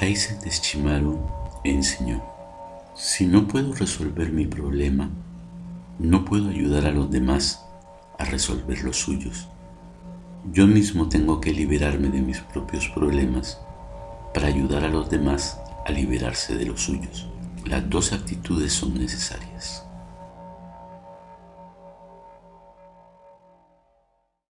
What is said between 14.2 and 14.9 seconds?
para ayudar a